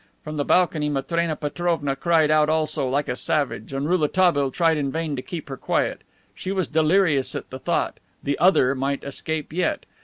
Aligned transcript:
From 0.23 0.35
the 0.35 0.43
balcony 0.43 0.89
Matrena 0.89 1.35
Petrovna 1.35 1.95
cried 1.95 2.31
out 2.31 2.49
also, 2.49 2.89
like 2.89 3.07
a 3.07 3.15
savage, 3.15 3.71
and 3.71 3.87
Rouletabille 3.87 4.49
tried 4.49 4.75
in 4.77 4.91
vain 4.91 5.15
to 5.15 5.21
keep 5.21 5.47
her 5.47 5.57
quiet. 5.57 6.01
She 6.33 6.51
was 6.51 6.67
delirious 6.67 7.35
at 7.35 7.51
the 7.51 7.59
thought 7.59 7.99
"The 8.23 8.39
Other" 8.39 8.73
might 8.73 9.03
escape 9.03 9.53
yet. 9.53 9.85